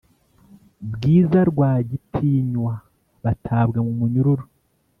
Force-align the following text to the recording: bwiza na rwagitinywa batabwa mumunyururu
bwiza 0.93 1.39
na 1.41 1.47
rwagitinywa 1.49 2.73
batabwa 3.23 3.77
mumunyururu 3.85 4.45